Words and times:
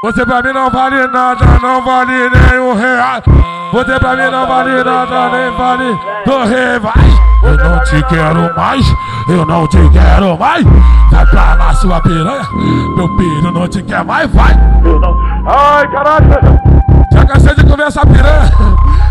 Você 0.00 0.24
pra 0.24 0.40
mim 0.40 0.52
não 0.52 0.70
vale 0.70 1.08
nada, 1.08 1.44
não 1.60 1.84
vale 1.84 2.30
nem 2.30 2.60
um 2.60 2.72
real. 2.72 3.20
Você 3.72 3.98
pra 3.98 4.14
mim 4.14 4.30
não 4.30 4.46
vale 4.46 4.84
nada, 4.84 5.28
nem 5.30 5.50
vale 5.56 5.98
do 6.24 6.44
rei, 6.44 6.78
vai. 6.78 7.28
Eu 7.42 7.56
não 7.56 7.82
te 7.82 8.02
quero 8.04 8.56
mais, 8.56 8.86
eu 9.28 9.44
não 9.44 9.66
te 9.66 9.90
quero 9.90 10.38
mais. 10.38 10.64
Vai 11.10 11.26
pra 11.26 11.54
lá, 11.54 11.74
sua 11.74 12.00
piranha. 12.00 12.46
Meu 12.96 13.08
filho 13.16 13.50
não 13.50 13.66
te 13.66 13.82
quer 13.82 14.04
mais, 14.04 14.30
vai. 14.32 14.52
Ai, 15.46 15.88
caralho. 15.88 16.28
Já 17.12 17.24
cansei 17.24 17.54
de 17.56 17.66
comer 17.66 17.88
essa 17.88 18.06
piranha. 18.06 18.52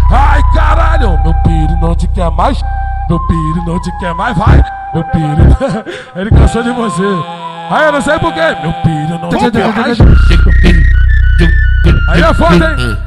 Ai, 0.09 0.41
caralho. 0.53 1.19
Meu 1.21 1.33
filho 1.45 1.77
não 1.81 1.93
te 1.95 2.07
quer 2.07 2.31
mais. 2.31 2.61
Meu 3.09 3.19
filho 3.27 3.63
não 3.65 3.81
te 3.81 3.91
quer 3.99 4.13
mais, 4.13 4.37
vai. 4.37 4.63
Meu 4.93 5.03
filho. 5.11 5.83
Ele 6.15 6.31
cansou 6.31 6.63
de 6.63 6.71
você. 6.71 7.03
Aí 7.69 7.85
eu 7.85 7.91
não 7.91 8.01
sei 8.01 8.17
porquê. 8.19 8.55
Meu 8.61 8.71
filho 8.83 9.19
não 9.19 9.29
te 9.29 9.51
quer 9.51 9.73
mais. 9.73 9.97
Aí 12.09 12.21
é 12.21 12.33
foda, 12.33 12.75
hein? 12.77 12.97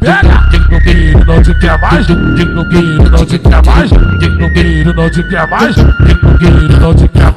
Pega! 0.00 0.50
Meu 0.68 0.80
filho 0.80 1.24
não 1.24 1.42
te 1.42 1.54
quer 1.54 1.78
mais, 1.80 2.06
meu 2.06 2.64
filho 2.70 3.10
não 3.10 3.26
te 3.26 3.38
quer 3.38 3.64
mais, 3.64 3.90
meu 3.90 4.50
filho 4.50 4.94
não 4.94 5.10
te 5.10 5.22
quer 5.24 5.46
mais, 5.48 5.74
filho 5.74 6.68
não 6.68 6.69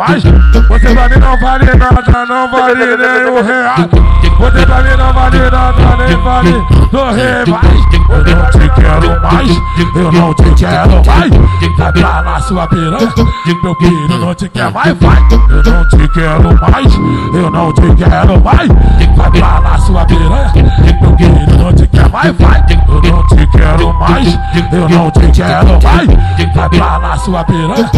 mais. 0.08 0.24
Você 0.24 0.94
pra 0.94 1.10
mim 1.10 1.16
não 1.18 1.40
vale 1.40 1.66
nada, 1.66 2.26
não 2.26 2.52
vale 2.52 2.98
nem 2.98 3.26
um 3.30 3.42
real. 3.42 3.76
Você 4.40 4.66
pra 4.66 4.82
mim 4.82 4.98
não 4.98 5.14
vale 5.14 5.40
nada, 5.40 5.98
nem 5.98 6.18
vale 6.18 6.52
do 6.92 7.06
rei, 7.12 7.44
Eu 8.10 8.24
não 8.36 8.46
te 8.52 8.70
quero 8.76 9.22
mais, 9.22 9.50
eu 9.96 10.12
não 10.12 10.34
te 10.34 10.44
quero 10.56 11.06
mais. 11.06 11.32
Vai 11.78 11.94
pra 11.94 12.22
lá 12.22 12.42
sua 12.42 12.68
piranha, 12.68 13.14
meu 13.64 13.76
filho 13.76 14.20
não 14.20 14.36
te 14.36 14.50
quer 14.50 14.72
mais, 14.72 14.98
vai. 15.00 15.18
Eu 15.50 15.64
não 15.64 15.88
te 15.88 16.08
quero 16.10 16.62
mais, 16.62 16.94
eu 17.34 17.52
não 17.52 17.74
te 17.74 17.96
quero 17.96 18.42
mais. 18.44 18.70
Vai 19.16 19.32
pra 19.32 19.60
lá 19.60 19.78
sua 19.80 20.06
piranha, 20.06 20.52
meu 21.02 21.18
filho 21.18 21.58
não 21.58 21.74
te 21.74 21.88
quer 21.88 21.92
mais, 21.92 21.93
vai. 22.32 22.64
Eu 22.88 23.02
não 23.02 23.28
te 23.28 23.48
quero 23.52 23.94
mais, 23.94 24.40
eu 24.72 24.90
não 24.90 25.12
te 25.12 25.32
quero 25.32 25.82
mais. 25.82 26.08
Vai 26.54 26.70
pra 26.70 26.98
lá 26.98 27.18
sua 27.18 27.44
piranha, 27.44 27.90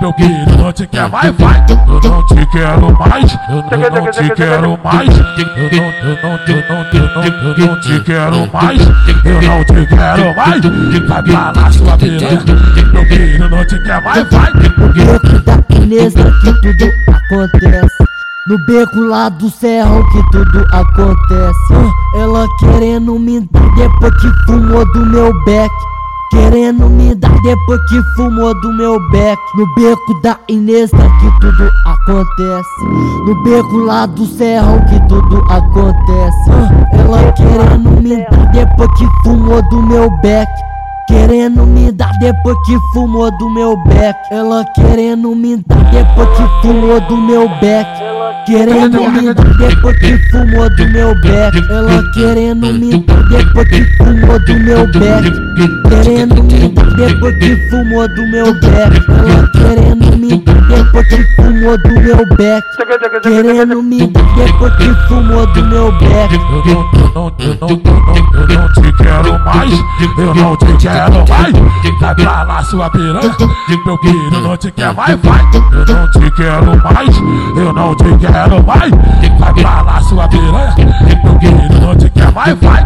meu 0.00 0.12
filho 0.14 0.56
não 0.58 0.72
te 0.72 0.86
quer 0.86 1.08
mais, 1.08 1.34
vai. 1.36 1.64
Eu 1.88 2.10
não 2.10 2.26
te 2.26 2.46
quero 2.46 2.98
mais, 2.98 3.38
eu 3.48 3.90
não 3.90 4.10
te 4.10 4.30
quero 4.34 4.78
mais. 4.82 5.18
Eu 5.18 5.70
não, 5.72 5.84
eu 6.02 6.18
não, 6.22 6.32
eu 6.46 6.64
não, 6.68 6.84
eu 6.92 7.58
não, 7.58 7.80
te 7.80 8.00
quero 8.04 8.52
mais, 8.52 8.80
eu 9.24 9.42
não 9.42 9.64
te 9.64 9.86
quero 9.86 10.36
mais. 10.36 10.62
Vai 11.08 11.22
pra 11.22 11.52
lá 11.54 11.72
sua 11.72 11.96
piranha, 11.98 12.42
meu 12.92 13.04
filho 13.06 13.50
não 13.50 13.64
te 13.66 13.78
quer 13.82 14.02
mais, 14.02 14.30
vai. 14.30 14.52
Beco 14.52 15.38
da 15.40 15.76
Inês 15.82 16.14
que 16.14 16.52
tudo 16.60 16.90
acontece. 17.12 18.03
No 18.46 18.58
beco 18.66 19.00
lá 19.00 19.30
do 19.30 19.48
serrão 19.48 20.04
que 20.10 20.22
tudo 20.30 20.66
acontece. 20.70 21.72
Ela 22.14 22.46
querendo 22.58 23.18
me 23.18 23.40
dar 23.40 23.74
depois 23.74 24.12
que 24.20 24.28
fumou 24.44 24.84
do 24.92 25.06
meu 25.06 25.32
beck. 25.46 25.72
Querendo 26.30 26.90
me 26.90 27.14
dar 27.14 27.34
depois 27.40 27.80
que 27.88 28.02
fumou 28.14 28.52
do 28.60 28.70
meu 28.74 29.00
beck. 29.10 29.40
No 29.56 29.66
beco 29.74 30.20
da 30.20 30.38
Inês 30.46 30.90
que 30.90 31.40
tudo 31.40 31.70
acontece. 31.86 32.84
No 33.26 33.44
beco 33.44 33.78
lá 33.78 34.04
do 34.04 34.26
serrão 34.26 34.78
que 34.90 35.00
tudo 35.08 35.42
acontece. 35.48 36.50
Ela 36.92 37.32
querendo 37.32 38.02
me 38.02 38.26
dar 38.30 38.52
depois 38.52 38.90
que 38.98 39.06
fumou 39.22 39.62
do 39.70 39.82
meu 39.84 40.10
beck. 40.20 40.52
Querendo 41.08 41.66
me 41.66 41.90
dar 41.90 42.12
depois 42.18 42.58
que 42.66 42.78
fumou 42.92 43.30
do 43.38 43.48
meu 43.48 43.74
beck. 43.84 44.18
Ela 44.30 44.66
querendo 44.74 45.34
me 45.34 45.56
dar 45.66 45.82
depois 45.90 46.28
que 46.36 46.42
fumou 46.60 47.00
do 47.08 47.16
meu 47.16 47.48
beck. 47.62 48.13
Querendo 48.46 49.10
me 49.10 49.32
depois 49.32 49.96
que 49.98 50.18
fumou 50.30 50.68
do 50.76 50.88
meu 50.90 51.14
beck. 51.20 51.56
Ela 51.70 52.02
querendo 52.12 52.72
me 52.74 52.90
depois 53.30 53.68
que 53.68 53.84
fumou 53.96 54.38
do 54.40 54.60
meu 54.60 54.86
beck. 54.88 55.32
Querendo 55.88 56.42
me 56.44 56.68
depois 56.96 57.36
que 57.38 57.56
fumou 57.70 58.08
do 58.08 58.26
meu 58.28 58.52
beck. 58.60 59.02
Ela 59.08 59.48
querendo 59.52 59.93
me 60.24 60.38
depois 60.38 61.08
que 61.08 61.22
fumou 61.36 61.76
do 61.78 61.88
meu 62.00 62.36
beck. 62.36 62.64
Querendo 63.22 63.82
me 63.82 64.06
depois 64.06 64.74
que 64.76 64.94
fumou 65.08 65.46
do 65.46 65.64
meu 65.66 65.92
beck. 65.92 66.34
Eu 67.14 67.14
não, 67.14 67.30
te 68.72 68.92
quero 68.92 69.38
mais, 69.44 69.72
eu 70.18 70.34
não 70.34 70.56
te 70.56 70.76
quero 70.78 71.28
mais. 71.28 71.52
Vai 72.00 72.14
pra 72.14 72.42
lá 72.42 72.62
sua 72.64 72.90
piranha, 72.90 73.36
meu 73.84 73.98
filho 73.98 74.40
não 74.40 74.56
te 74.56 74.72
quer 74.72 74.94
mais, 74.94 75.20
vai. 75.20 75.40
Eu 75.72 75.86
não 75.86 76.10
te 76.10 76.30
quero 76.30 76.82
mais, 76.82 77.16
eu 77.56 77.72
não 77.72 77.94
te 77.96 78.18
quero 78.18 78.64
mais. 78.64 78.90
Vai 79.38 79.54
pra 79.54 79.82
lá 79.82 80.00
sua 80.02 80.28
piranha, 80.28 80.74
meu 81.22 81.38
filho 81.40 81.80
não 81.80 81.94
te 81.96 82.10
quer 82.10 82.32
mais, 82.32 82.58
vai. 82.60 82.84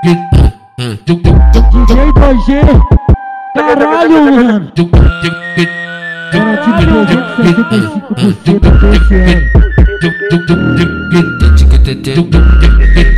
DJ 0.00 0.47
2G, 2.28 2.60
caralho, 3.54 4.20
mano. 4.22 4.70
Garantido 6.30 6.82
365% 7.38 8.66
até 8.68 8.90
esse 12.12 13.17